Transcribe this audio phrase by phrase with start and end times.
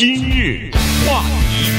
[0.00, 0.70] 今日
[1.06, 1.70] 话题，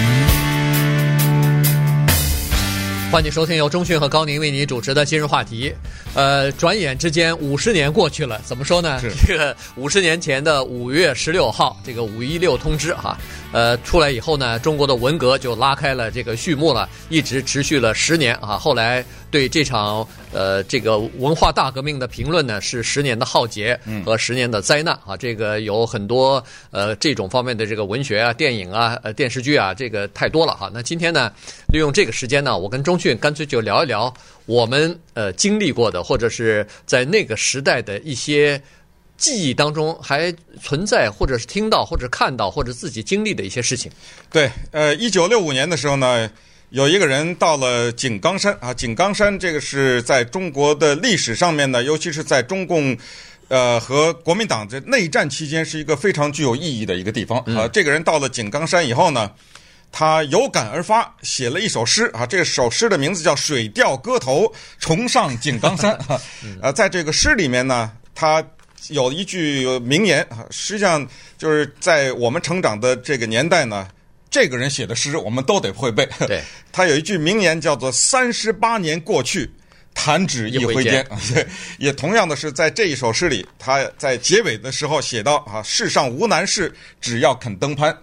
[3.11, 5.73] 欢迎收听由中讯和高宁为您主持的今日话题。
[6.13, 9.01] 呃，转眼之间五十年过去了，怎么说呢？
[9.25, 13.17] 这个五十年前的五月十六号，这个五一六通知哈，
[13.53, 18.55] 呃，出来以后呢，中国的文革就拉开了这个序幕了，一直持续了十年啊。
[18.55, 25.17] 后来对这场呃这个文化大革命的评论呢，是十年的浩劫和十年的灾难啊。
[25.17, 30.69] 这个有很多呃这种方面的这个文学啊、电影啊、呃电视剧啊，这个太多了哈。
[30.73, 31.31] 那今天呢，
[31.71, 34.13] 利用这个时间呢，我跟钟迅干脆就聊一聊。
[34.47, 38.61] 我们呃经历过的，或者是在那个时代的一些
[39.15, 43.89] 记忆当中还存在，或者是听到，或者看到，或者自己经历的一些事情。
[44.31, 46.29] 对，呃，一九六五年的时候呢，
[46.71, 52.97] 有一个人到了井冈山啊，井冈山这个是在中国的历史上面呢，尤其是在中共
[53.49, 57.67] 呃和国民党这内战期间，是一个非常具有意义的一个地方啊。
[57.67, 59.31] 这个人到了井冈山以后呢。
[59.93, 62.25] 他有感而发，写了一首诗啊。
[62.25, 64.45] 这首诗的名字叫《水调歌头·
[64.79, 66.17] 重上井冈山》啊。
[66.61, 68.41] 呃，在这个诗里面呢，他
[68.87, 71.05] 有一句名言啊，实际上
[71.37, 73.85] 就是在我们成长的这个年代呢，
[74.31, 76.09] 这个人写的诗我们都得会背。
[76.25, 79.47] 对，他有一句名言叫做“三十八年过去”。
[79.93, 81.45] 弹指一挥间， 对，
[81.77, 87.95] 也同样的是在这一首诗里，他在结尾的时候写到啊，世上无难事，只要肯登攀，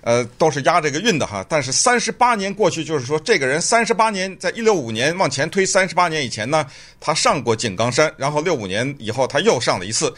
[0.00, 1.46] 呃，都是押这个韵的哈。
[1.48, 6.66] 但是三十八年过去，就是说这个人三十八年，在一六五年往前推三十八年以前呢，
[6.98, 10.12] 他上过井冈山，然后六五年以后他又上了一次，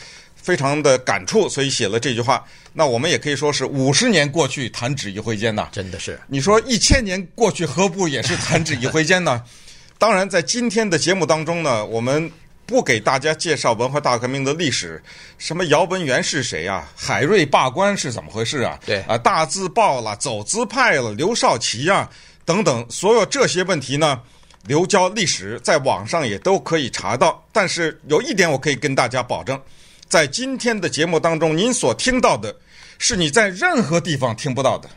[0.48, 2.42] 非常的感触，所以写了这句话。
[2.72, 6.18] 那我们也可以说是五十年过去，弹指一挥间呐，真的是。
[6.26, 9.44] 你说一千年过去，何不也是弹指一挥间呢？
[10.00, 12.32] 当然，在今天的节目当中呢，我们
[12.64, 15.02] 不给大家介绍文化大革命的历史，
[15.36, 16.90] 什么姚文元是谁啊？
[16.96, 18.80] 海瑞罢官是怎么回事啊？
[18.86, 22.08] 对啊，大字报了，走资派了，刘少奇啊
[22.46, 24.18] 等等，所有这些问题呢，
[24.66, 27.44] 留交历史在网上也都可以查到。
[27.52, 29.60] 但是有一点我可以跟大家保证，
[30.08, 32.54] 在今天的节目当中，您所听到的
[32.98, 34.88] 是你在任何地方听不到的，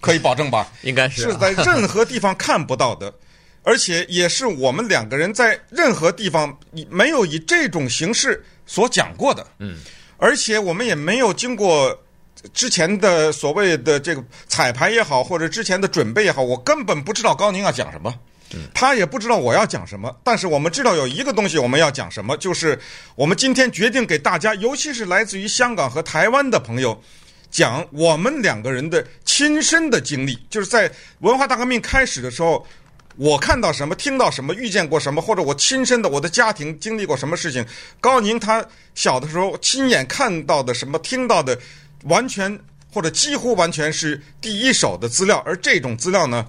[0.00, 0.70] 可以保证吧？
[0.82, 3.12] 应该是、啊、是在任何地方看不到的。
[3.64, 6.58] 而且也是我们两个人在任何地方
[6.88, 9.76] 没有以这种形式所讲过的，嗯，
[10.16, 11.94] 而且我们也没有经过
[12.54, 18.14] 之前的所谓的这个彩排也好，或者之前的准备也好，我根本不知道高宁要讲什么，
[18.74, 20.14] 他也不知道我要讲什么。
[20.22, 22.78] 但是我们知道有一个东西我们要讲什么，就是
[23.14, 27.00] 我们今天决定给大家，尤其是来自于香港和台湾的朋友，
[27.50, 32.66] 讲我们两个人的亲身的经历，就是在文化大革命开始的时候。
[33.20, 37.66] 我看到什么，听到什么，遇见过什么，或者我亲身的我的家庭经历过什么事情，
[38.00, 41.58] 高宁他小的时候亲眼看到的什么，听到的，
[42.04, 42.56] 完全
[42.92, 46.46] 或者几乎完全是第一手的资料，而这种资料呢，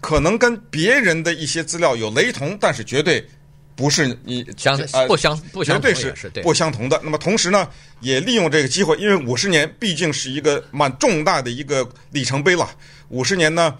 [0.00, 3.26] 可能跟别人的一些资料有雷同，但是绝对
[3.74, 7.00] 不是你相不相不相绝对是不相同的。
[7.02, 7.68] 那么同时呢，
[8.00, 12.68] 也利用这个机会，因为五十年毕竟是一个蛮重大的一个里程碑了，
[13.08, 13.76] 五十年呢。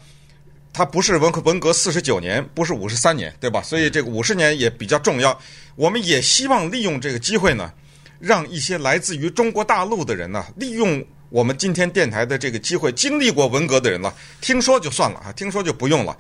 [0.72, 3.60] 它不是文革文革四十九年，不是五十三年，对吧？
[3.60, 5.36] 所以这个五十年也比较重要。
[5.74, 7.72] 我们也希望利用这个机会呢，
[8.20, 16.16] 让一些来自于中国大陆的人呢，利用我们今天电台的这个机会，经历过文革的人了，听说就算了啊，听说就不用了。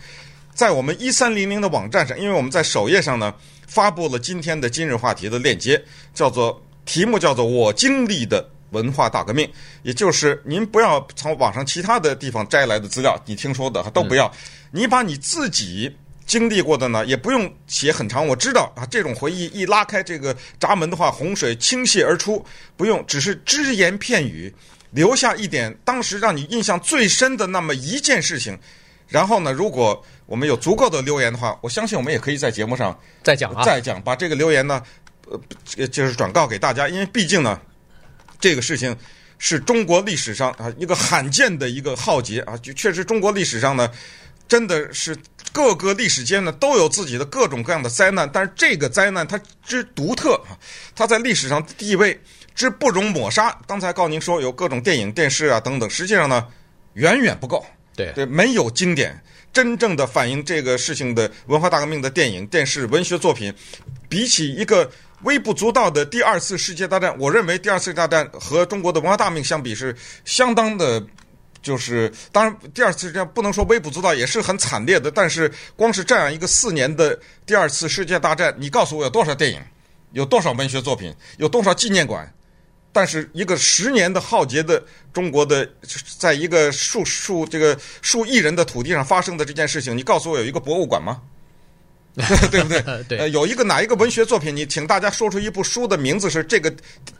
[0.54, 3.34] 在我们一三零零的网站上，因为我们在首页上呢，
[3.66, 5.82] 发布了今天的今日话题的链接，
[6.14, 8.48] 叫做题目叫做“我经历的”。
[8.70, 9.50] 文化大革命，
[9.82, 14.32] 也就是您不要从网上其他的地方摘来的资料，你听说的都不要，
[14.70, 15.92] 你把你自己
[16.24, 18.24] 经历过的呢，也不用写很长。
[18.24, 24.54] 我知道啊，这种回忆一拉开这个闸门的话，洪水倾泻而出，不用，只是只言片语，
[24.90, 28.58] 留下一点当时让你印象最深的那么一件事情。
[29.08, 34.82] 然后呢，如果我们有足够的留言的话，我相信我们也可以在节目上再讲啊，再讲，把这个留言呢，
[35.76, 37.60] 呃，就是转告给大家，因为毕竟呢。
[38.42, 38.96] 这个事情
[39.36, 43.90] 是中国历史上啊一个罕见的一个浩劫啊，就确实中国历史上呢，
[44.48, 45.14] 真的是
[45.52, 50.56] 各个历史间呢都有自己的各种各样的灾难，但是这个灾难它之独特啊，
[50.96, 52.18] 它在历史上地位
[52.54, 53.56] 之不容抹杀。
[53.66, 56.46] 刚才告诉您说有各种电影、电视啊等等，实际上呢
[56.94, 57.64] 远远不够，
[57.96, 59.20] 对对，没有经典
[59.52, 63.54] 真正的反映这个事情的文化大革命的电影、电视、文学作品，
[64.08, 64.90] 比起一个。
[65.24, 69.94] 微不足道的第二次世界大战，我认为第二次世界大战和中国的文化大革命相比是
[70.24, 71.04] 相当的，
[71.60, 75.10] 就是当然第二次世界不能说微不足道，也是很惨烈的。
[75.10, 79.60] 但是光是这样一个四年的第二次世界大战，你告诉我有多少电影，
[80.12, 82.32] 有多少文学作品，有多少纪念馆，
[82.92, 84.82] 但是一个十年的浩劫的
[85.12, 85.68] 中国的，
[86.18, 91.22] 在一个数数这个数亿人的土地上发生的这件事情，你告诉我有一个博物馆吗？
[92.50, 92.82] 对不对？
[93.08, 94.54] 对、呃，有一个哪一个文学作品？
[94.54, 96.74] 你请大家说出一部书的名字是这个，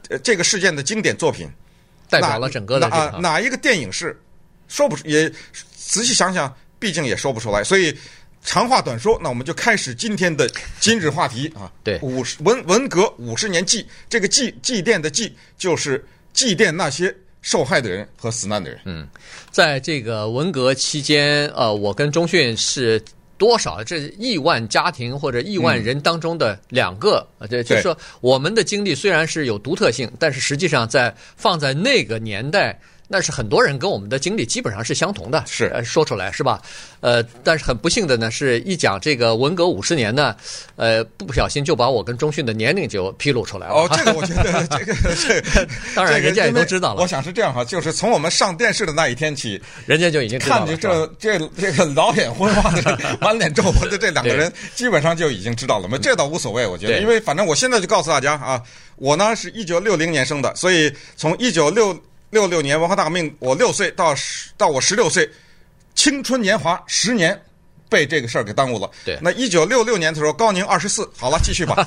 [0.09, 1.49] 呃，这个事件的经典作品，
[2.09, 4.21] 代表了整个的啊、呃，哪一个电影是
[4.67, 5.07] 说不出？
[5.07, 5.31] 也
[5.77, 7.63] 仔细想想，毕竟也说不出来。
[7.63, 7.97] 所以
[8.43, 11.71] 长话短说，那我们就开始今天的今日话题啊。
[11.85, 18.81] 对，五十文文革五十年祭，这个祭祭奠的祭，就是祭奠那些受害的人和死难的人。
[18.85, 19.07] 嗯，
[19.51, 23.03] 在这个文革期间，呃，我跟中迅是。
[23.41, 32.79] 多少这亿万家庭或者亿万人当中的两个，呃、嗯，这就是说，我们的经历虽然是有独特性，但是实际上在放在那个年代。
[33.13, 36.63] 那是很多人跟我们的经历基本上是相同的，是呃说出来是吧？
[37.01, 40.37] 呃，但是很不幸的呢，是一讲这个文革五十年呢，
[40.77, 43.75] 呃，不小心就把我跟中迅的年龄就披露出来了。
[43.75, 47.03] 哦，这个我觉得 这个这个， 当然人家也都知道了。
[47.03, 55.99] 我想是这样哈，就是从我们上电视的那一天起，人家就已经看见这这这个老眼昏花的、满脸皱纹的这两个人， 基本上就已经知道了嘛。
[56.01, 58.63] 这倒无所谓，我觉得，因为反正我现在就告诉大家啊，
[58.95, 62.01] 我呢是一九六零年生的，所以从一九六。
[62.31, 65.29] 六六年文化大革命，我六岁到十到我十六岁，
[65.95, 67.39] 青春年华十年
[67.89, 68.89] 被这个事儿给耽误了。
[69.05, 71.09] 对，那一九六六年的时候，高宁二十四。
[71.17, 71.85] 好了，继续吧。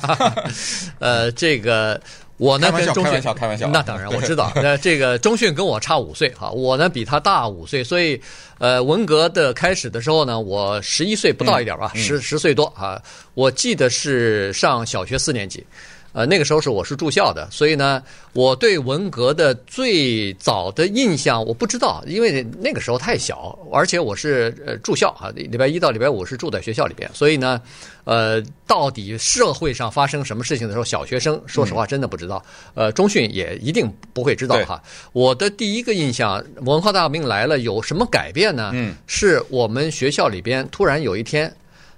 [0.99, 1.99] 呃，这个
[2.35, 3.67] 我呢跟中迅开玩笑，开玩笑。
[3.69, 4.51] 那当然我知道。
[4.55, 8.21] 那这个中迅跟我差五岁哈，我呢比他大五岁，所以
[8.57, 13.01] 呃，文革的开始的时候呢，我十一岁不到一点吧，嗯、十十岁多啊。
[13.33, 15.65] 我记得是上小学四年级。
[16.13, 18.01] 呃，那个时候是我是住校的，所以呢，
[18.33, 27.59] 我对文革的最早的印象我不知道，因为那个时候太小，而且我是呃住校啊，礼拜一到礼拜五是住在学校里边，所以呢，
[28.03, 32.43] 呃，到底社会上发生什么事情的时候，小学生说实话真的不知道，
[32.75, 34.79] 呃，中训也一定不会知道哈。
[35.13, 38.69] 我的第一个印象，文化大革命来了有什么改变呢？
[38.75, 41.51] 嗯，是我们学校里边突然有一天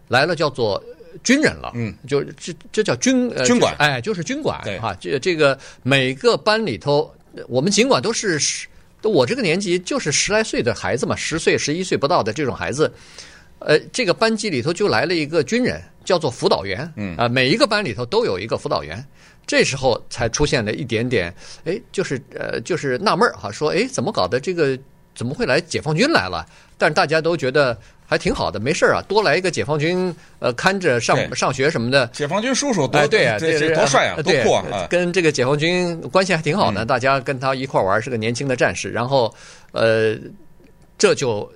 [0.08, 0.82] 来了叫做。
[1.24, 7.14] 军人了，嗯，就这这叫军呃军管，哎，就是军管，对哈，这这个每个班里头，
[7.48, 8.68] 我们尽管都是十，
[9.02, 12.92] 我这个年纪就是十来岁的孩子嘛，十岁十一岁不到的这种孩子，
[13.60, 19.04] 呃，这个班级里头就来了一个军人，叫做辅导员，嗯啊，每一个班里头都有一个辅导员，
[19.48, 21.34] 这时候才出现了一点点，
[21.64, 24.40] 哎，就是呃，就是纳闷儿哈，说哎，怎么搞的？
[24.40, 24.78] 这个
[25.16, 26.46] 怎么会来解放军来了？
[26.78, 27.78] 但是大家都觉得。
[28.06, 32.08] 还挺好的，没事啊，多来一个解放军，呃，看着上上学什么的。
[32.08, 34.88] 解放军叔叔多，哎，对啊，这多帅啊，多酷啊！
[34.90, 38.90] 跟这个解放军关系还挺好的，嗯、大家跟他一块玩，是个年轻的战士。
[38.92, 39.34] 然后，
[39.72, 40.16] 呃，
[40.98, 41.52] 这就。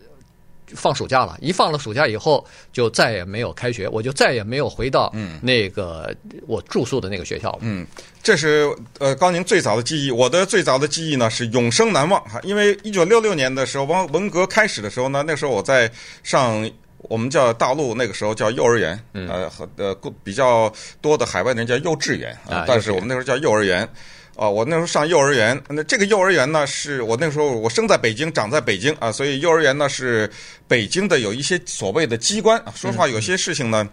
[0.76, 6.16] 放暑假了，一放了暑假以后，就再也没有开学，我就再也没有回到那个
[6.48, 7.60] 我住宿的那个学校了。
[7.62, 7.86] 嗯，
[8.22, 8.70] 这是
[9.00, 15.92] 呃高宁最早的记忆，我的最早的记忆呢是永生难忘哈，因为一九六六年的时候，文文革开始的时候呢，那时候我在
[16.24, 16.70] 上
[17.00, 23.88] 我们叫大陆那个时候叫幼儿园，呃和呃比较多的海外人叫幼稚园啊，但是我们那时候叫幼儿园。
[24.36, 30.32] 啊，我那时候上幼儿园，那这个幼儿园呢，是我那时候我生在北京，长在北京啊，所以幼儿园呢是
[30.70, 32.72] 北京的有一些所谓的机关啊。
[32.74, 33.86] 说实话，有些事情呢，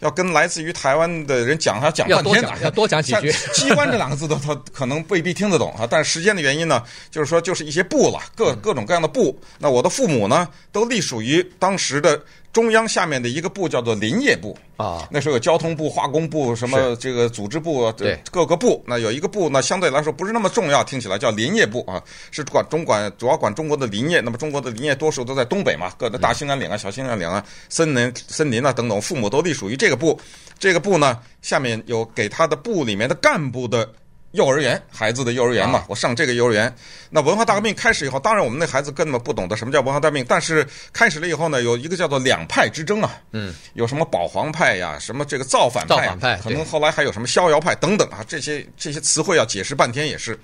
[0.00, 3.32] 要跟来自于台湾的人讲，还要讲半天，要多讲几句。
[3.54, 9.38] 机关这两个字都他可能未必听得懂啊，但是时间的原因呢，就是说就是一些部了，各各种各样的部。
[9.58, 12.20] 那我的父母呢，都隶属于当时的。
[12.54, 18.80] 中央下面的一个部叫做林业部啊，那时候有交通部、化工部、什么这个组织部，对各个部。
[18.86, 24.20] 那有一个部呢，相对来说不是那么重要，听起来叫林业部啊，是管中管主要管中国的林业。
[24.20, 30.18] 那么中国的林业多数都在东北嘛，各个大兴安岭啊、小兴安岭啊、森林、森林啊等等，父母都隶属于这个部。
[30.58, 33.86] 这个部呢，下面有给他的部里面的干部的。
[34.34, 36.74] 幼儿园孩子的幼儿园嘛，我上这个幼儿园。
[37.08, 40.26] 那文化大革命开始以后，当然我们那孩子根本不懂得什么叫文化大革命。
[40.28, 50.36] 但是开始了以后呢，有一个叫做两派之争啊，嗯，有什么保皇派呀，什么这个造反派，造反派，可能后来还有什么逍遥派等等啊，这些这些词汇要解释半天也是。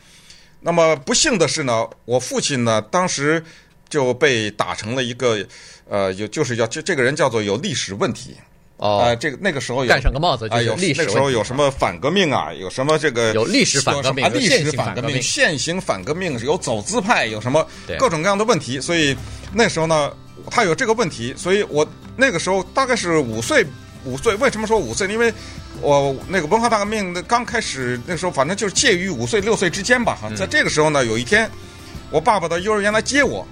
[0.61, 3.45] 那么不幸的是呢，我父亲呢当时
[3.91, 5.45] 就被打成了一个
[5.89, 8.35] 呃，有就是要这这个人叫做有历史问题。
[8.79, 12.51] 哦，呃，这个那个时候有戴上个帽子就有历史，那个时候有什么反革命啊？
[12.55, 17.67] 有什么这个有历史反革命、历史反革命、现行反革命，有走资派，有什么
[17.99, 18.81] 各种各样的问题。
[18.81, 19.15] 所以
[19.53, 20.11] 那时候呢，
[20.51, 23.63] 他有这个问题，所以我那个时候大概是五岁，
[24.05, 24.35] 五岁。
[24.37, 25.07] 为什么说五岁？
[25.09, 25.31] 因为
[25.83, 30.17] 我那个文化大革命刚开始，那时候反正就是介于五岁六岁之间吧。
[30.23, 31.51] 哈，在这个时候呢，有一天
[32.11, 33.47] 我爸爸到幼儿园来接我，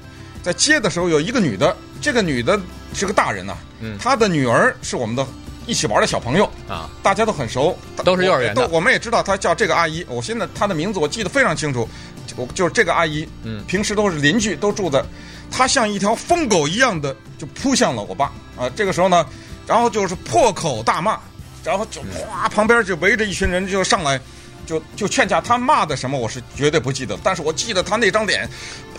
[0.49, 1.77] 在接的时候有一个女的。
[2.01, 2.59] 这个女的
[2.95, 3.59] 是个大人呐、啊，
[4.01, 5.27] 她的女儿是我们的
[5.67, 8.77] 一起玩的小朋友啊，大家都很熟，都是幼儿园的我。
[8.77, 11.87] 我们也知道她叫这个阿姨，我现在她的名字我记得非常清楚，
[12.35, 15.05] 我就是这个阿姨，嗯，平时都是邻居，都住在，
[15.51, 18.71] 她像一条疯狗一样的就扑向了我爸啊。
[18.75, 19.27] 这个时候呢，
[19.67, 21.19] 然后就是破口大骂，
[21.63, 24.19] 然后就哗，旁边就围着一群人就上来。
[24.67, 28.47] 就就劝架，他骂的什么我是绝对不记得，但是我记得他那张脸，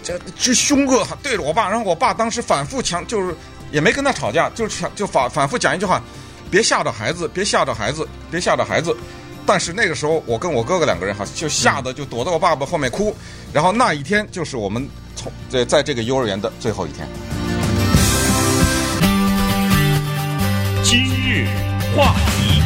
[0.03, 3.36] 这之凶恶，对着我爸，然后我爸当时反复强，就是
[3.72, 6.01] 也没跟他吵架，就是就反反复讲一句话，
[6.50, 8.96] 别吓着孩子，别吓着孩子，别吓着孩子。
[9.46, 13.15] 但是那个时候，我跟我哥哥两个人哈，就吓得就躲在我爸爸后面哭。
[13.51, 17.08] 然后那一天就是我们从在在这个幼儿园的最后一天。
[20.84, 21.48] 今日
[21.96, 22.59] 话题。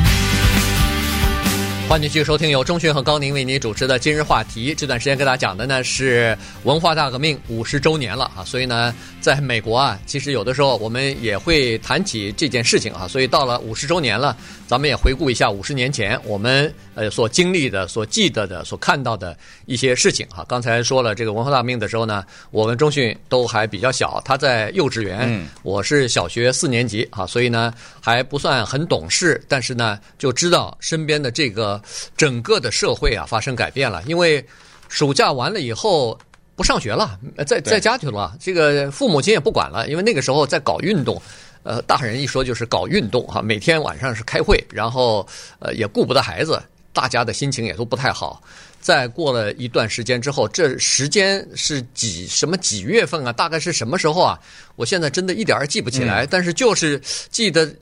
[1.89, 4.73] 欢迎继续收听由钟迅和高宁为您主持的今日话题。
[4.73, 13.07] 这段时间跟大家讲的呢是文化大革命五十周年了啊，所以呢，在美国啊，其实有的时候我们也会谈起这件事情啊。
[13.07, 14.35] 所以到了五十周年了，
[14.65, 19.37] 咱们也回顾一下五十年前我们呃所经历的、所记得的、所看到的
[19.67, 20.43] 一些事情啊。
[20.47, 27.71] 刚才说了这个文化大革命的时候呢，我跟钟迅都还比较小，他在幼稚园，我是小学四年级啊，所以呢
[28.01, 31.72] 还不算很懂事，但是呢就知道身边的这个。
[32.17, 34.45] 整个的社会啊发生改变了，因为
[34.89, 36.19] 暑假完了以后
[36.55, 38.35] 不上学了，在在家去了。
[38.39, 41.21] 这个父母亲也不管了，因为那个时候在搞运动，
[41.63, 45.27] 呃，大人一说就是搞运动哈，每天晚上是开会，然后
[45.59, 46.61] 呃也顾不得孩子，
[46.91, 48.41] 大家的心情也都不太好。
[48.79, 53.31] 再过了一段时间之后，这时间是几什么几月份啊？
[53.31, 54.37] 大概是什么时候啊？
[54.75, 57.01] 我现在真的一点儿记不起来，但是就是
[57.31, 57.73] 记得。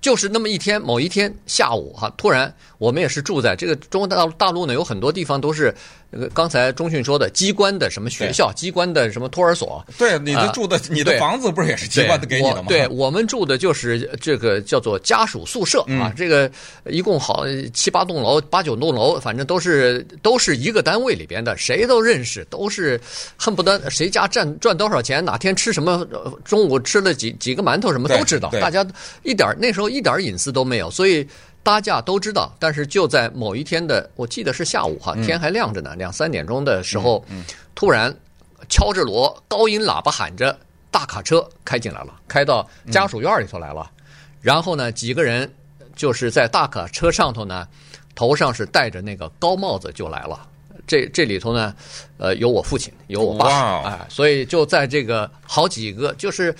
[0.00, 5.74] 就是那么一天，某一天下午哈，突然我们也是住在这个中国大陆大陆呢，有很多地方都是
[6.34, 9.84] 刚才钟迅说的机关的什么学校，机关的什么托儿所。
[9.98, 12.64] 对，你的住的、呃、你的房子不是也是机关的给你的吗？
[12.68, 16.50] 对，我，们住的就是这个叫做家属宿舍、嗯、啊，这个
[16.84, 23.00] 一共好七八栋楼，八九栋楼，反正都是都是一个单位里边的，谁都认识，都是
[23.36, 26.06] 恨不得谁家赚赚多少钱，哪天吃什么，
[26.44, 28.86] 中午吃了几几个馒头什么都知道，大家
[29.22, 29.86] 一点那时候。
[29.96, 31.26] 一点隐私都没有，所以
[31.66, 32.54] 大家都知道。
[32.60, 37.24] 但是就在某一天的，我记得是下午哈，天还亮着呢，两三点钟的时候，
[37.74, 38.14] 突然
[38.68, 40.56] 敲着锣，高音喇叭喊着，
[40.92, 43.90] 大卡车开进来了，开到家属院里头来了。
[44.40, 45.52] 然后呢，几个人
[45.96, 47.66] 就是在大卡车上头呢，
[48.14, 50.46] 头上是戴着那个高帽子就来了。
[50.86, 51.74] 这这里头呢，
[52.16, 56.54] 呃，有我父亲，有我爸，哎，所以就在这个好几个就是。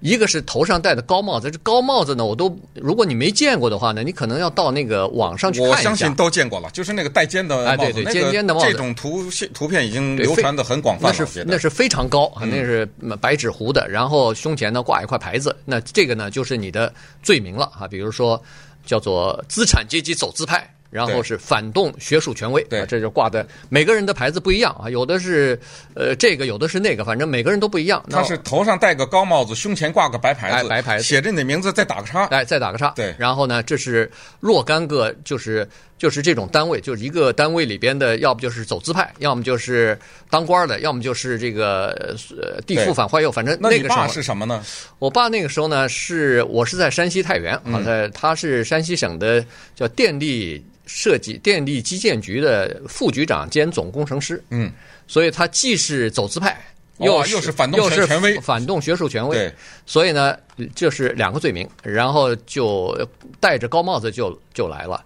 [0.00, 5.78] 一个是头上戴的高帽子，这高帽子呢，我都如果你没见过的话呢，你可能要到那个网上去看一下。
[5.78, 11.14] 我相信都见过了，就是那个带尖的帽子，哎、对对，尖尖的帽子，这种图图片已经流传的很广泛了。
[11.18, 12.86] 那是那是非常高，那是
[13.20, 16.92] 白纸糊的，然后胸前呢挂一块牌子，那这个呢就是你的
[17.22, 18.42] 罪名了啊，比如说
[18.86, 20.66] 叫做资产阶级走资派。
[20.90, 25.58] 然后是反动学术权威，对，这就挂的每个人的牌子不一样啊，有的是
[25.94, 28.04] 呃这个，有的是那个，反正每个人都不一样。
[28.10, 32.90] 他是头上戴个高帽子，胸前挂个白牌子，哎、白牌子写着你的名字，再打个叉，哎，再打个叉。
[32.96, 39.96] 对，然后呢，这是若干个，就是就是这种单位，就是一个单位里边的，要不就是走资派，要么就是
[40.28, 41.90] 当官的，要么就是这个
[42.36, 44.60] 呃地富反坏右，反正那个时候是什么呢？
[44.98, 49.44] 我爸那个时候呢，是我是在山西太原啊，在、嗯、他是山西省的
[49.76, 50.64] 叫电力。
[50.92, 54.70] 设计电力基建局的副局长兼总工程师，嗯，
[55.06, 56.60] 所以他既是走资派，
[56.98, 59.54] 又是、哦、又是反动权威，反动学术权威，对，
[59.86, 60.36] 所以呢，
[60.74, 62.94] 这是两个罪名，然后就
[63.38, 65.02] 戴着高帽子就就来了。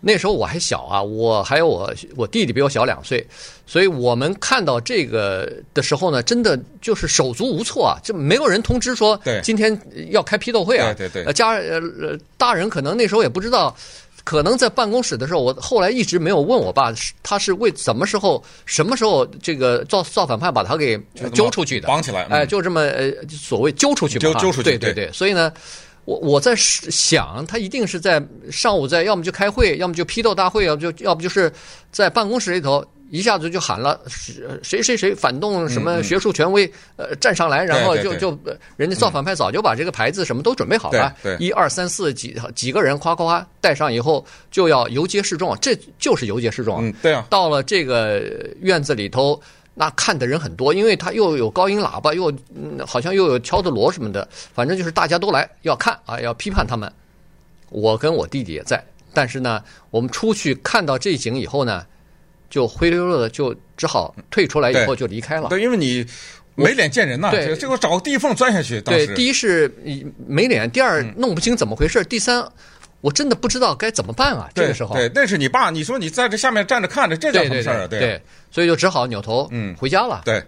[0.00, 3.26] 那时候我还小啊，我还有我我弟弟比我小两岁，
[3.66, 9.76] 所以我们看到这个的时候呢，真的就是手足无措啊，就没有人通知说，对，今天
[10.10, 13.76] 要开批斗会啊，对对对，家呃大人可能那时候也不知道。
[14.28, 16.92] 可能在办公室的时候，我后来一直没有问我爸，
[17.22, 21.00] 他是为什么时候、什么时候这个造造反派把他给
[21.32, 25.10] 揪出去的，绑起来，哎，就这么呃，所谓揪出去揪出去，对对对。
[25.14, 25.50] 所以呢，
[26.08, 31.52] 我我在想，他一定是在上午在，要么就开会，要么就批斗大会，要不就要不就是
[31.92, 32.82] 在办公室里头。
[33.10, 33.98] 一下子就喊了，
[34.62, 38.38] 谁谁谁反动什么学术权威，呃，站上来，然后就就
[38.76, 46.84] 人家造反派早就把这个牌子什么都准备好了，一二三四几几个人夸夸夸带上以后就要游街示众，这就是游街示众。
[46.84, 47.26] 嗯，对啊。
[47.30, 48.22] 到了这个
[48.60, 49.40] 院子里头，
[49.78, 52.32] 那看的人很多，因为他又有高音喇叭，又
[52.86, 56.92] 好像又有敲的锣什么的，反正就是大家都来要看啊，要批判他们。
[57.70, 61.86] 我跟我弟弟也在，但是呢，我们出去看到这景以后呢。
[62.50, 65.50] 就灰溜溜的，就只好退出来，以后就离开了。
[65.50, 66.02] 对，因为你
[66.54, 67.30] 没脸见人呐。
[67.30, 68.80] 对这这个找个地缝钻下去。
[68.80, 69.70] 对，第一是
[70.26, 72.42] 没脸，第二弄不清怎么回事，第三
[73.00, 74.48] 我真的不知道该怎么办啊。
[74.54, 77.86] 这个时候，对，那是你爸，你说你在这下面站着看着，这叫什么事儿啊？
[77.86, 80.22] 对对，所以就只好扭头嗯回家了。
[80.24, 80.42] 对，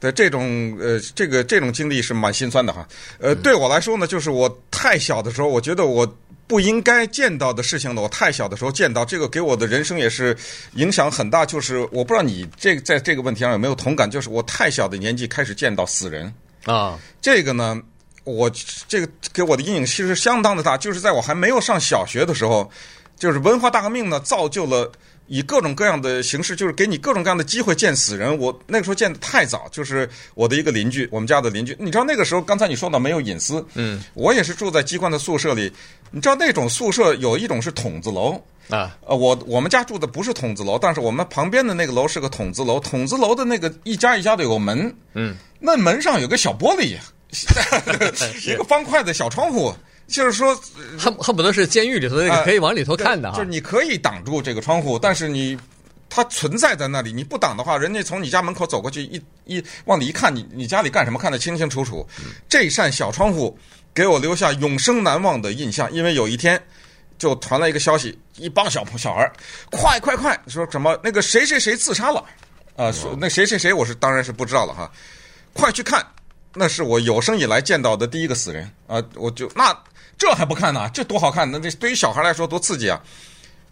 [0.00, 2.86] 对，这种呃，这个这种经历是蛮心酸的哈。
[3.18, 6.16] 呃，嗯对我来说呢，就是我太小的时候，我觉得我
[6.48, 10.36] 不应该见到的事情呢，我太小的时候见到，这个给我的人生也是
[10.74, 11.46] 影响很大。
[11.46, 16.34] 就是我不知道你这在这个问题上有没有同感，就是我太小的年纪开始见到死人，
[16.66, 17.80] 啊，这个呢，
[18.24, 18.50] 我
[18.88, 22.70] 这个给我的阴影其实相当的大，就是在我还没有上小学的时候，
[23.18, 24.90] 就是文化大革命呢，造就了
[25.26, 28.36] 以各种各样的形式，就是给你各种各样的机会见死人。
[28.38, 31.74] 我那个时候见的太早，就是我的一个邻居，我们家的邻居。
[31.78, 35.72] 你知道那个时候，刚才你说到没有隐私，嗯，我也是住在机关的宿舍里。
[36.10, 38.32] 你知道那种宿舍有一种是筒子楼，
[38.68, 42.78] 啊，呃，我我们家住的不是筒子楼，但是我们旁边的那个楼是个筒子楼。
[42.78, 46.98] 筒子楼的那个一家一家的有个门，嗯，那门上有个小玻璃，
[48.46, 49.74] 一个方块的小窗户，
[50.06, 50.54] 就是说
[50.98, 53.38] 恨恨不得是监狱里头那个可以往里头看的哈。
[53.38, 55.58] 就是你可以挡住这个窗户，但是你
[56.10, 62.06] 它存在在那里，你不挡的话，人家从你家门口走过去，一一往里一看，你你家里干什么看得清清楚楚。
[62.48, 63.58] 这扇小窗户
[63.94, 66.62] 给我留下永生难忘的印象，因为有一天
[67.18, 69.32] 就传来一个消息，一帮小朋小孩，
[69.70, 72.20] 快快快，说什么那个谁谁谁自杀了
[72.76, 72.92] 啊、呃？
[72.92, 74.92] 说那谁谁谁，我是当然是不知道了哈，
[75.54, 76.06] 快去看，
[76.54, 79.76] 那是我有生以来见到的第一个死人啊、我就那
[80.18, 80.88] 这还不看呢？
[80.92, 81.50] 这多好看！
[81.50, 83.00] 那这对于小孩来说多刺激啊！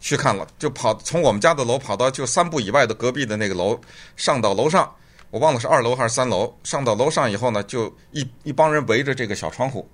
[0.01, 3.79] 去看了，就跑从我们家的楼跑到就三步以外的隔壁的那个楼，
[4.17, 4.91] 上到楼上，
[5.31, 6.53] 我忘了是二楼还是三楼。
[6.65, 9.89] 上到楼上以后呢，就一一帮人围着这个小窗户，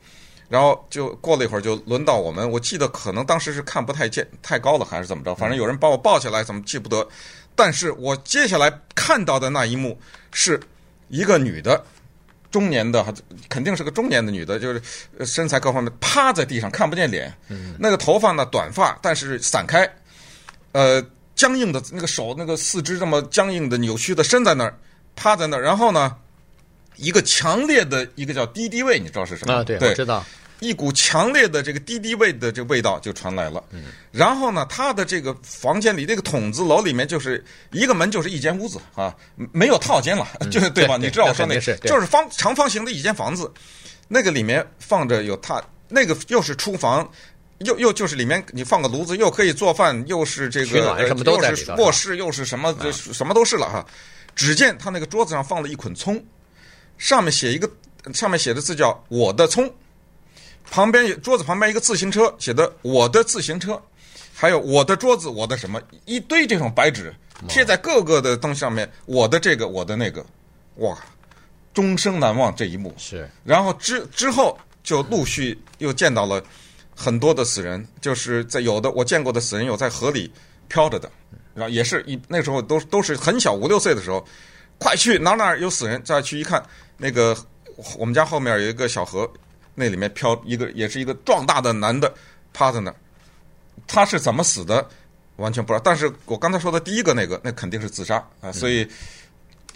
[0.48, 2.48] 然后就过了一会儿就轮到我们。
[2.48, 7.06] 我记得可能当时是看不太见，太高了还是怎么着，反正有人把我抱起来，怎么记不得。
[7.56, 9.98] 但是我接下来看到的那一幕
[10.30, 10.58] 是
[11.08, 11.84] 一个女的，
[12.56, 13.04] 中年的，
[13.50, 14.80] 肯定是个中年的女的，就是
[15.26, 17.30] 身材各方面趴在地上，看不见脸，
[17.78, 19.86] 那个头发呢短发，但是散开。
[20.72, 24.74] 呃，僵硬的那个手，那个四肢这么僵硬的、扭曲的，伸在那儿，
[25.14, 25.60] 趴在那儿。
[25.60, 26.16] 然后呢，
[26.96, 29.52] 一个强烈的一个叫低低位，你知道是什么？
[29.52, 30.24] 啊，对，对，我知道。
[30.60, 33.62] 一股强烈的这个敌敌畏的这个味道就传来了。
[33.70, 33.84] 嗯。
[34.12, 39.14] 然后呢，他的这个房间里，这个筒子楼里面就是一个门，就是一间屋子啊，
[39.52, 40.96] 没有套间了，嗯、 就是对吧？
[40.96, 43.52] 对你知道我说那个，是就是方长方形的一间房子，
[44.08, 47.08] 那个里面放着有他那个又是厨房。
[47.60, 53.82] 又又就是里面你放个炉子，又可以做饭，又是这个呃、什么都在又是卧室，又是什么，就什么都是了哈。
[54.34, 56.22] 只见他那个桌子上放了一捆葱，
[56.98, 57.66] 上面写一个，
[58.12, 59.74] 上面写的字叫“我的葱”，
[60.70, 63.80] 旁边桌子旁边一个自行车，写的“我的自行车”，
[64.34, 67.14] 还有我的桌子，我的什么，一堆这种白纸
[67.48, 70.24] 贴在各个的东西上面，我的这个，我的那个，
[70.76, 70.98] 哇，
[71.72, 72.94] 终生难忘这一幕。
[72.96, 76.42] 是，然后之之后就陆续又见到了。
[76.98, 80.32] 很多的死人，就是在有的我见过的死人有在河里
[80.66, 81.12] 漂着的，
[81.52, 84.26] 然后也是一那时候都都是很小五六岁的时候，
[84.78, 86.64] 快去哪哪有死人，再去一看，
[86.96, 87.36] 那个
[87.98, 89.30] 我们家后面有一个小河，
[89.76, 92.12] 那里面飘一个也是一个壮大的男的
[92.52, 92.96] 趴在那儿，
[93.86, 94.84] 他是怎么死的
[95.36, 98.16] 完全不知道，但是我刚才说的第一个那个那肯定是自杀。
[98.40, 98.84] 啊，所以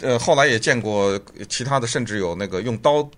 [0.01, 3.09] 呃后来也见过其他的，甚至有那个用刀。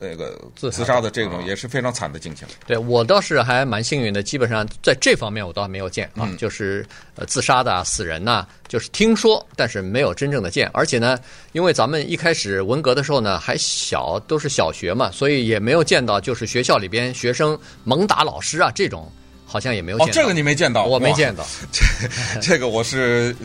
[0.00, 2.48] 那个自杀的这种也是非常惨的境情。
[2.66, 6.86] 对我倒是还蛮幸运的，基本上在这方面我倒还没有见啊，就是
[7.16, 10.70] 呃自杀的、死人呐，就是听说，但是没有真正的见。
[10.72, 11.18] 而且呢，
[11.52, 19.06] 因为咱们一开始文革的时候呢还小，都是小学嘛，所以也没有见到就是学校里边学生猛打老师啊这种，
[19.44, 20.12] 好像也没有见到。
[20.12, 21.44] 哦，这个你没见到，我没见到。
[21.70, 23.36] 这这个我是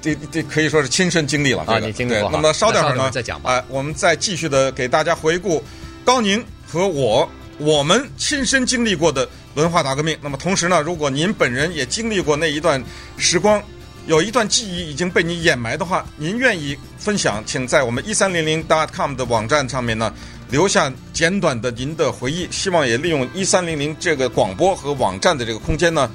[0.00, 1.64] 这这可以说是亲身经历了。
[1.66, 2.30] 啊，你经历过。
[2.32, 3.50] 那么稍等会儿呢，再讲吧。
[3.50, 5.62] 哎，我们再继续的给大家回顾。
[6.04, 10.16] 高宁和我，我们亲身经历过的文化大革命。
[10.20, 12.82] 那么同时呢，如果您本人也经历过那一段
[13.16, 13.62] 时光，
[14.06, 20.12] 有一段记忆已经被你掩埋的话，您愿意分享，请在我们一三零零 dot com 的网站上面呢
[20.50, 22.48] 留下简短的您的回忆。
[22.50, 26.10] 希望也利用一三零零这个广播和网站的这个空间呢，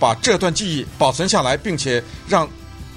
[0.00, 2.48] 把这段记忆保存下来，并且让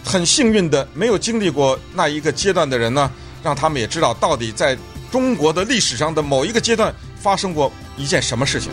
[0.03, 3.11] 很幸运的没有经历过那一个阶段的人呢，
[3.43, 4.75] 让他们也知道到底在。
[5.11, 8.69] 中国的历史上的某一个阶段发生过一件什么事情？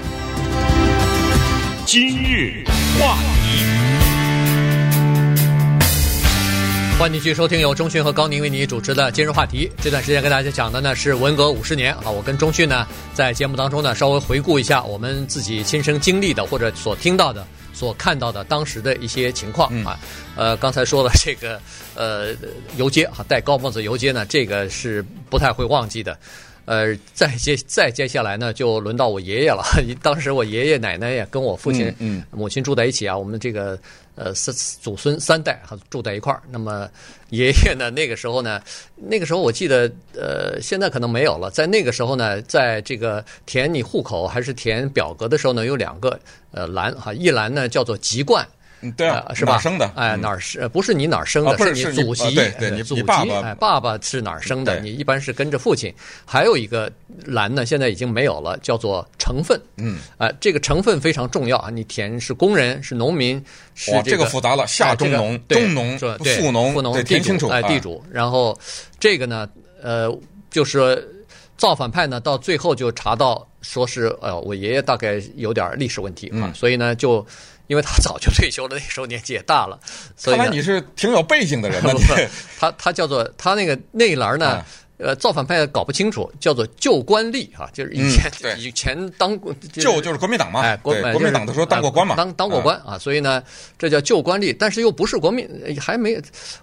[1.85, 2.65] 今日
[2.97, 3.65] 话题，
[6.97, 9.69] 欢迎继续收听由中讯和高宁为你主持的今日话题。
[9.83, 17.45] 这段时间跟大家讲的呢是文革五十年啊，我跟中讯呢在节目当中呢稍微回顾一下我们自己亲身经历的或者所听到的。
[17.79, 19.97] 所看到的当时的一些情况、嗯、啊。
[20.37, 21.61] 呃，刚才说了这个
[21.95, 22.35] 呃
[22.77, 26.19] 游街啊，戴高帽子游街呢，这个是不太会忘记的。
[26.69, 29.65] 呃，再接再接下来呢，就轮到我爷爷了。
[30.03, 33.79] 当时我爷爷奶奶也跟我父亲、嗯、母亲住在一起啊，我们这个
[34.17, 36.43] 呃三祖孙三代哈住在一块儿。
[36.51, 36.87] 那么
[37.31, 38.61] 爷爷呢，那个时候呢，
[38.97, 41.51] 那个时候我记得呃，现在可能没有了。
[41.51, 48.47] 在那个时候呢，在这个填你户口还是填表格的时候呢，有两个呃栏哈，一栏呢叫做籍贯。
[48.81, 49.55] 嗯，对啊，是吧？
[49.55, 49.91] 哪生的？
[49.97, 50.69] 哎，哪儿是？
[50.69, 51.57] 不是你哪儿生的？
[51.57, 52.35] 不是你祖籍。
[52.35, 53.03] 对对，你祖籍。
[53.43, 54.79] 哎，爸爸是哪儿生的？
[54.81, 55.93] 你一般是跟着父亲。
[56.25, 56.91] 还有一个
[57.25, 59.61] 栏呢，现在已经没有了，叫做成分。
[59.77, 61.71] 嗯，啊，这个成分非常重要啊！
[61.71, 67.49] 你填是工人，是农民，是这个复杂了，下中农、中农、富农、富农、得填清楚。
[67.49, 68.01] 哎，地主。
[68.13, 68.57] 然后
[69.01, 69.49] 这个呢，
[69.83, 70.09] 呃，
[70.51, 71.05] 就是
[71.57, 77.27] 造反派呢，到最后就查到说是，呃，我爷爷大概有点历史问题啊，所以呢就。
[77.69, 79.79] 因为他早就退休了，那时候年纪也大了，
[80.17, 81.95] 所以看来你是挺有背景的人呢。
[82.59, 84.65] 他他叫做他那个那一栏呢。
[84.99, 93.41] 啊呃，造反派搞不清楚，叫做旧官吏啊，就是以前、嗯、以前当过旧就是国民党嘛，哎，国国民党的时候当过官嘛，呃、当当过官啊，所以呢，
[93.79, 95.49] 这叫旧官吏，但是又不是国民，
[95.81, 96.21] 还没，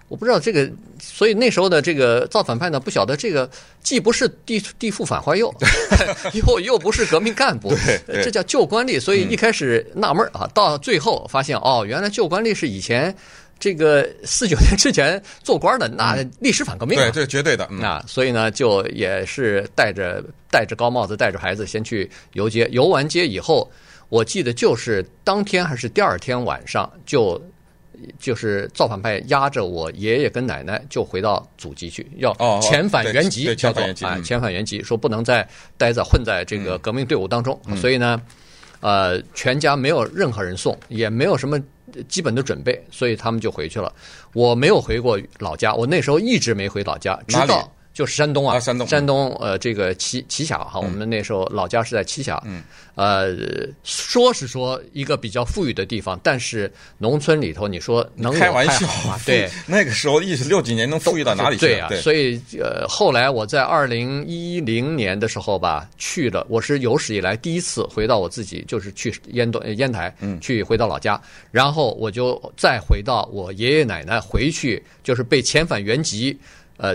[0.08, 0.70] 我不知道这个，
[1.00, 3.50] 所以那时候的这个造反派呢，不晓得这个
[3.82, 5.50] 既不是地地富反坏右，
[6.46, 7.74] 又又不是革命干部，
[8.06, 13.16] 这叫旧官吏，所以一开始纳闷啊，到最后发现哦，原来旧官吏是以前。
[13.58, 17.66] 这个四九年之前做官的，那历史反革命，对，这绝对的。
[17.70, 22.68] 那所以呢，就也是戴着戴着高帽子，带着孩子先去游街。
[22.70, 23.70] 游完街以后，
[24.10, 27.42] 我记得就是当天还是第二天晚上，就
[28.18, 37.58] 就是造反派压着我爷爷跟奶奶就回到祖籍去，要遣返原籍，叫做啊遣返原籍，说不能再待在混在这个革命队伍当中。
[37.80, 38.20] 所以呢，
[38.80, 41.58] 呃，全家没有任何人送，也没有什么。
[42.08, 43.92] 基本的准备，所以他们就回去了。
[44.32, 52.62] 我没有回过老家，我那时候一直没回老家，直到就是山东啊，啊山东，山东呃，这个栖栖霞哈，我们那时候老家是在栖霞，嗯，
[52.94, 53.34] 呃，
[53.84, 59.18] 说是说一个比较富裕的地方，但是农村里头，你说能开玩笑吗？
[59.24, 61.68] 对，那个时候一六几年能富裕到哪里去？
[61.68, 61.78] 对。
[61.78, 71.18] 呀、啊，所以呃，后来我在二零一零年的时候吧，去了，我是有史以来第一次回到我自己，就是去烟东烟台，嗯，去回到老家，
[71.50, 76.38] 然后我就再回到我爷爷奶奶回去，就是被遣返原籍，
[76.76, 76.94] 呃。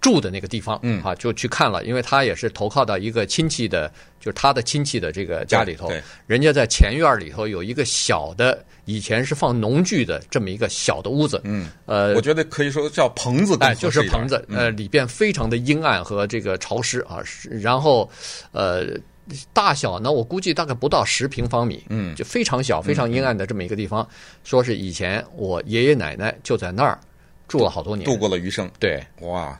[0.00, 3.86] 住的那个地方，嗯，啊，就去看了，因为他也是投靠到一个亲戚的，
[4.18, 5.92] 就是他的亲戚的这个家里头，
[6.26, 17.18] 人家在前院里头有一个小的，以前是放农具的这么一个小的屋子，嗯，呃，我觉得可以说叫棚子，哎，就是棚子，呃，里边非常的阴暗和这个潮湿啊，
[17.50, 18.10] 然后，
[18.52, 18.86] 呃，
[19.52, 24.08] 大小呢，我估计大概不到十平方米，嗯，就非常小、非常阴暗的这么一个地方，
[24.44, 26.98] 说是以前我爷爷奶奶就在那儿。
[27.50, 28.70] 住了好多年，度过了余生。
[28.78, 29.58] 对，哇，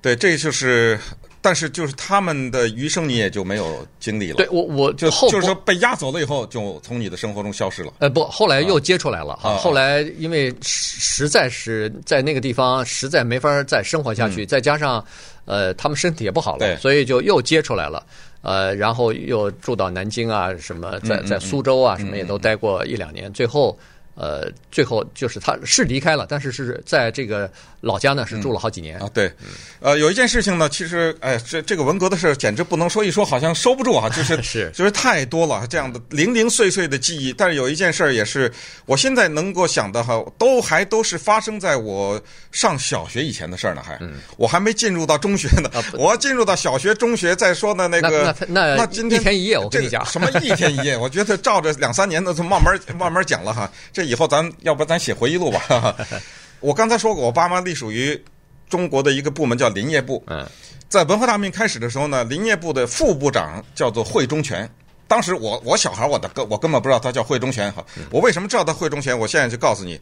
[0.00, 0.96] 对，这就是，
[1.40, 4.36] 但是就是他们的余生你也就没有经历了。
[4.36, 7.92] 对，我我就就是说被押走了以后，就从你的生活中消失了。
[7.98, 9.32] 呃，不，后来又接出来了。
[9.42, 15.04] 啊，后来因为实在是在那个地方实在没法再生活下去，嗯、再加上
[15.44, 18.06] 呃他们身体也不好了，对，所以就又接出来了。
[18.42, 23.76] 呃，然后又住到南京啊，什么在在苏州啊，嗯、什么也都待过一两年，嗯、最后。
[24.14, 29.10] 呃，最后就是他是离开了，但是是在这个老家呢，是住了好几年、嗯、啊。
[29.14, 29.32] 对，
[29.80, 37.32] 呃，有一件事情呢，其实哎，这这个文革的事简直不能说一说，好像收不住啊，就是 是就是太多了这样的零零碎碎的记忆。
[37.32, 38.52] 但是有一件事儿也是
[38.84, 42.20] 我现在能够想的哈，都还都是发生在我
[42.50, 47.88] 上小学以前的事儿呢，还、嗯、我还没进入到中学呢，啊、我要进入到小学、中学再说呢。
[47.88, 50.96] 那个那那那今天一天一夜，我跟你讲、这个、什么一天一夜？
[50.96, 53.70] 我觉得照着两三年的就慢慢慢慢讲了哈。
[53.92, 55.96] 这 以后咱要不咱写回忆录吧？
[56.60, 58.22] 我刚才说过，我爸妈隶属于
[58.68, 60.22] 中国的一个部门叫林业部。
[60.26, 60.46] 嗯，
[60.88, 64.68] 在文化大革命开始的时候呢，林业部的副部长叫做惠中全。
[65.08, 67.84] 当时我我小孩我的根我根本不知道他叫惠中全哈。
[68.10, 69.18] 我为什么知道他惠中全？
[69.18, 70.00] 我现在就告诉你，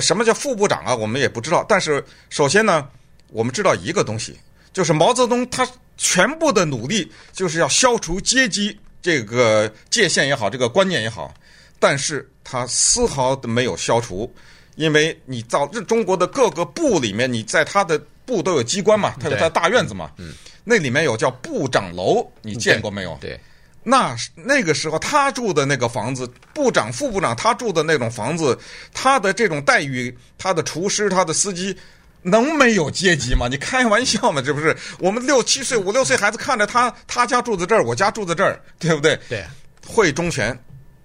[0.00, 0.94] 什么叫副部长啊？
[0.94, 1.64] 我们也不知道。
[1.66, 2.86] 但是首先呢，
[3.28, 4.36] 我们知道一个东西，
[4.72, 5.66] 就是毛泽东他
[5.96, 11.32] 全部的努力就是要消除阶级这个界限也好，这个观念也好。
[11.78, 14.32] 但是他丝毫都没有消除，
[14.76, 23.16] 因为你到中国的各个部里面，你在他的部都有机关嘛，他有他大院子嘛，嗯，那里面有叫部长楼，你见过没有？
[23.20, 23.40] 对，
[23.82, 28.58] 那那个时候他住的那个房子，部长、副部长他住的那种房子，
[28.92, 31.76] 他的这种待遇，他的厨师、他的司机，
[32.22, 33.46] 能没有阶级吗？
[33.48, 34.40] 你开玩笑吗？
[34.40, 39.18] 这不是我们六七岁、五六岁孩子看着他，他家住在这儿，我家住在这儿，对不对？
[39.28, 39.44] 对，
[39.86, 40.58] 会忠全。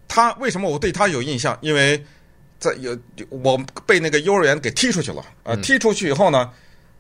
[0.10, 1.58] 他为什么我对他有印象？
[1.62, 2.04] 因为
[2.60, 2.98] 在有
[3.30, 6.52] 我被那个幼儿园给踢出去了，呃，踢出去以后呢，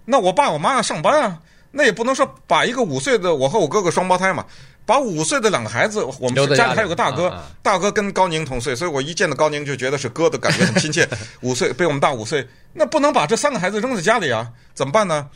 [0.05, 1.37] 那我爸我妈要上班啊，
[1.71, 4.45] 那也不能说把一个五岁的我和我哥哥双胞胎嘛，
[4.85, 11.07] 把五岁的两个孩子，我们家里还有个大哥，大哥跟高宁同岁，所以我一见到高宁就觉得是哥的感觉很亲切。
[11.41, 15.27] 五岁比我们大五岁，那不能把这三个孩子扔在家里啊，怎么办呢？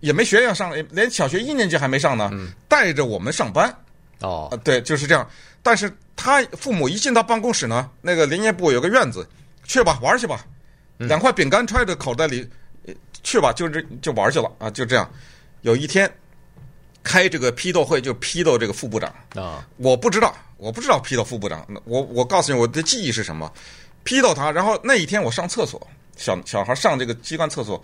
[0.00, 2.30] 也没学要上，连小学一年级还没上呢，
[2.68, 3.74] 带着我们上班。
[4.20, 5.28] 哦，对，就是这样。
[5.62, 5.90] 但是
[6.22, 9.26] 他父母一进到办公室呢，那个林业部有个院子，
[9.64, 10.44] 去吧，玩去吧，
[10.98, 12.46] 两块饼干揣着口袋里，
[13.22, 15.10] 去吧，就这就玩去了啊，就这样。
[15.62, 16.12] 有一天
[17.02, 21.66] 开这个批斗会，就批斗这个副部长啊，我不知道，我不知道批斗副部长。
[21.86, 23.50] 我我告诉你，我的记忆是什么？
[24.04, 25.80] 批斗他，然后那一天我上厕所，
[26.18, 27.82] 小小孩上这个机关厕所。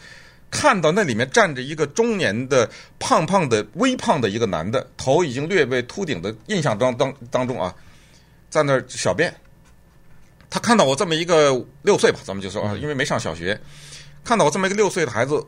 [0.48, 2.70] 看到那里面站着一个中年的
[3.00, 7.74] 胖胖的微胖的一个男的，头已经略微秃顶的印象当当当中啊，
[8.56, 9.34] 在那儿小便。
[10.48, 13.60] 他看到我这么一个六岁吧，咱们就说啊，因为没上小学，
[14.24, 15.44] 看到我这么一个六岁的孩子，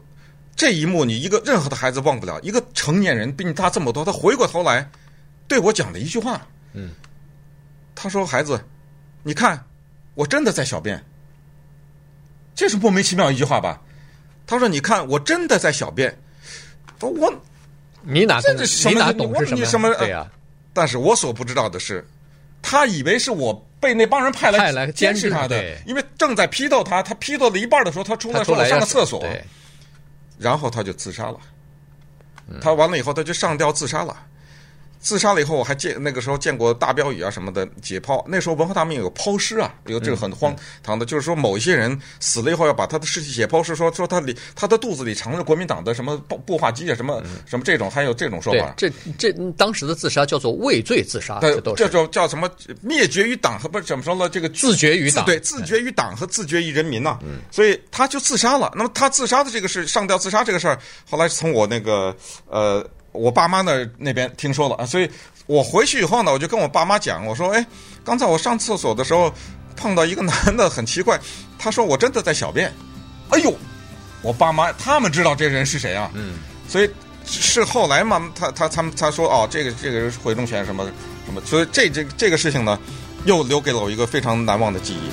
[0.55, 2.39] 这一幕你一个任何的孩子忘不了。
[2.43, 4.91] 一个成年人比你大这么多，他回过头来
[5.47, 6.91] 对我讲了一句话，嗯，
[7.95, 8.63] 他说：“孩子，
[9.23, 9.65] 你看，
[10.15, 11.03] 我真的在小便。”
[12.55, 13.81] 这是莫名其妙一句话吧？
[14.47, 16.15] 他说：“你看，我真的在小便。
[17.01, 17.33] 我，
[18.03, 18.57] 你哪懂？
[18.91, 19.65] 你哪懂是什么？
[19.65, 19.95] 什么？
[19.95, 20.29] 对呀。
[20.75, 22.07] 但是我所不知道的是，
[22.63, 27.03] 他以为是我被那帮人派来派来监视他的，因为正在批斗他。
[27.03, 29.25] 他批斗了一半的时候，他出来说我上个厕所，
[30.39, 31.39] 然后他就自杀了。
[32.61, 34.17] 他完了以后，他就上吊自杀了。”
[35.01, 38.23] 自杀了以后，我还见那个时候见过大标语啊什么的解剖。
[38.27, 48.75] 那时候文化大革命有抛尸啊，有这个很荒唐的，就是说某一些人死了以后要把他的尸体解剖，是说说他里他的肚子里藏着国民党的什么步步话机啊，什么什么这种，还有这种说法。
[48.77, 54.29] 这这当时的自杀叫做畏罪自杀，这都是叫叫什么灭绝于党和不是怎么说了？
[54.29, 57.19] 这个自绝于党，对，自绝于党和自绝于人民呐。
[57.51, 58.73] 所以他就自杀了。
[58.75, 62.15] 那么他自杀的这个事，上吊自杀这个事儿，后来从我那个
[62.49, 62.85] 呃。
[63.13, 65.11] 我爸妈那那边听说了啊，所以
[65.47, 67.67] 我回去以后呢，我就跟我爸妈讲，我说：“哎，
[68.05, 69.33] 刚才我上厕所的时候
[69.77, 71.19] 碰到一个男的，很奇怪。
[71.59, 72.73] 他说我真的在小便。
[73.31, 73.53] 哎呦，
[74.23, 76.11] 我爸妈他们知道这人是谁啊？
[76.15, 76.35] 嗯，
[76.69, 76.91] 所以
[77.25, 80.85] 是后来嘛，他他他们他说哦，这个这个人是回忠权什么
[81.27, 82.79] 什么，所以这这这个事情呢，
[83.25, 85.11] 又留给了我一个非常难忘的记忆。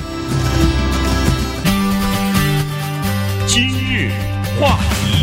[3.48, 4.12] 今日
[4.60, 5.15] 话题。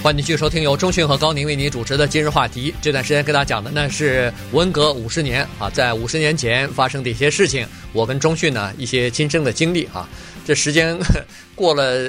[0.00, 2.72] 欢迎继续收听由中讯和高宁为您主持的今日话题。
[2.80, 10.08] 这段时间跟大家讲的那是文革五十年啊，在五十年前发生的一些事情，我跟中讯呢一些亲身的经历啊。
[10.46, 10.96] 这时间
[11.58, 12.08] 过了，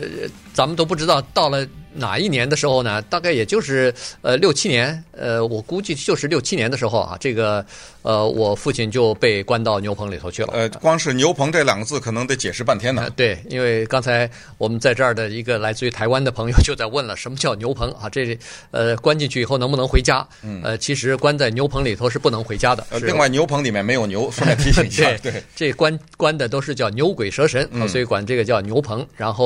[0.54, 1.68] 咱们都不知道到了。
[1.92, 3.02] 哪一年的时候呢？
[3.02, 7.18] 大概也就是呃六七年，呃，我估计就是六七年的时候啊。
[7.20, 7.66] 这个
[8.04, 10.50] 呃，我父亲就被关到牛棚里头去了。
[10.54, 13.02] 呃，光是牛棚这两个字，可能得解释半天呢。
[13.06, 18.08] 呃、对，因为刚才我们在这儿的一个来自于台湾的朋友就在问了，什么叫牛棚啊？
[18.08, 18.38] 这
[18.70, 20.26] 呃，关进去以后能不能回家？
[20.44, 20.62] 嗯。
[20.64, 22.86] 呃，其实关在牛棚里头是不能回家的。
[22.92, 25.06] 呃，另外牛棚里面没有牛，顺便提醒一下。
[25.24, 29.06] 对，对这关关的都是叫牛鬼蛇神啊，所以管这个叫牛棚。
[29.18, 29.38] 然后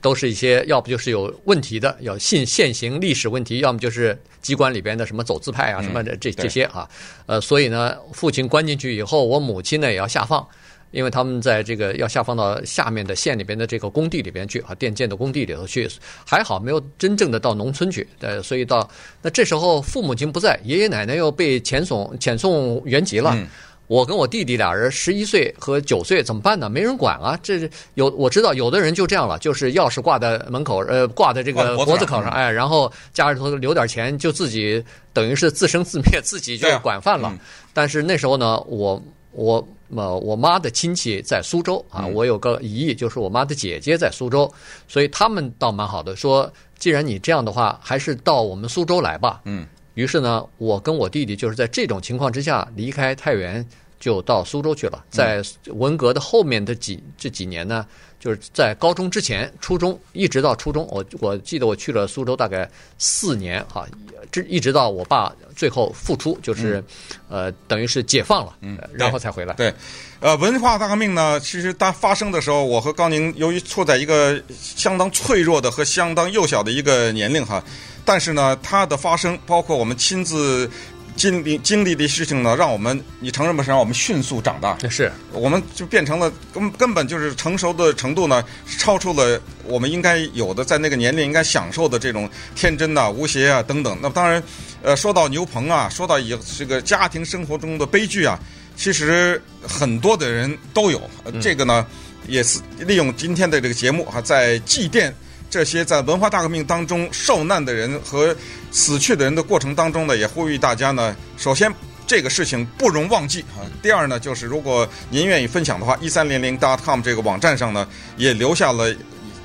[0.00, 2.62] 都是一些要不就是有问题的，要信现。
[2.62, 6.88] 现行历史问题，要么就是机关里边的什么走资派啊，什么的这这些啊，
[7.26, 10.46] 呃，所以呢，父亲关进去以后，我母亲呢也要下放，
[10.92, 15.90] 因为他们在这个要下放到下面的县里边的这个工地里边去啊，电建的工地里头去，
[16.24, 18.88] 还好没有真正的到农村去，呃，所以到
[19.22, 23.32] 那这时候父母亲不在，爷爷奶奶又被遣送遣送原籍了。
[23.34, 23.48] 嗯
[23.92, 26.70] 我跟我弟弟俩人，十一岁和九岁，怎么办呢？
[26.70, 27.38] 没人管啊！
[27.42, 37.38] 这有我知道，有的人就这样了，就是钥匙挂在门口，呃，挂在这个脖子口上，哎，然后家里头留点钱，就自己等于是自生自灭，自己就管饭了。
[37.74, 39.02] 但是那时候呢，我
[39.32, 44.50] 我呃我妈的亲戚在苏州啊，我有个姨，就是我妈的姐姐在苏州，
[44.88, 49.42] 所以他们倒蛮好的，说既然你这样的话，还是到我们苏州来吧。
[49.44, 49.66] 嗯。
[49.94, 53.62] 于是呢，我跟我弟弟就是在这种情况之下离开太原，
[54.02, 55.04] 就到苏州去了。
[55.12, 57.86] 在文革的后面的几这几年呢，
[58.18, 63.86] 就是在高中之前，初中一直到初中，我我记得我去了苏州大概四年哈，
[64.32, 66.82] 这一直到我爸最后复出，就是
[67.28, 69.54] 呃等于是解放了，嗯，然后才回来。
[69.54, 69.72] 对，
[70.18, 77.62] 呃，文化大革命呢，其实当发生的时候，我和高宁由于处在一个相当脆弱的和相当幼小的一个年龄哈。
[78.04, 80.68] 但是呢，它的发生，包括我们亲自
[81.16, 83.72] 经历经历的事情呢，让我们，你承认不承认？
[83.72, 88.44] 让我们迅速长大，是，我们就变成了根根本就是成熟的程度呢，
[88.78, 93.96] 超出了我们应该有的在那个年龄应该享受的这种天真呐、啊、无邪啊等等。
[94.02, 94.42] 那么当然，
[94.82, 98.38] 呃，说到牛棚啊，说到以这个家庭生活中的悲剧啊，
[98.76, 101.00] 其实很多的人都有。
[101.40, 101.86] 这个呢，
[102.26, 105.12] 也是利用今天的这个节目啊，在祭奠
[105.48, 108.34] 这些在文化大革命当中受难的人和
[108.72, 111.72] 死去的人的过程当中呢，也呼吁大家呢，首先
[112.06, 113.62] 这个事情不容忘记啊。
[113.82, 118.92] 第二呢，就是如果您愿意分享的话，一三零零 dot com 这个网站上呢，也留下了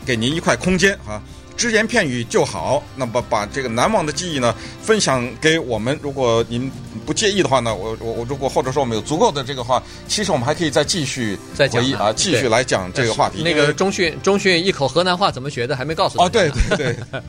[0.06, 1.22] 给您一块空间啊。
[1.58, 5.98] 只言片语就好，那么把这个难忘的记忆呢分享给我们。
[6.04, 6.72] 如果您
[7.04, 13.42] 不介意的话呢，我我我如果或者说我们有足够的这个话，其实我们还可以再继续再讲啊，继续来讲这个话题。
[13.42, 16.24] 那个中训中训一口河南话怎么学的还没告诉你。
[16.24, 16.96] 哦，对对对。